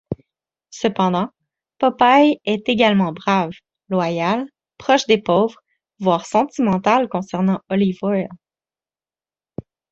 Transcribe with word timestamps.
Cependant, 0.71 1.29
Popeye 1.77 2.39
est 2.45 2.67
également 2.69 3.11
brave, 3.11 3.51
loyal, 3.89 4.47
proche 4.79 5.05
des 5.05 5.21
pauvres, 5.21 5.59
voire 5.99 6.25
sentimental 6.25 7.07
concernant 7.07 7.59
Olive 7.69 7.99
Oyl. 8.01 8.27